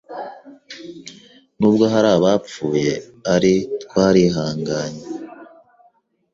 [1.59, 2.91] Nubwo hari abapfuye
[3.33, 3.53] ari
[3.83, 5.05] twarihanganye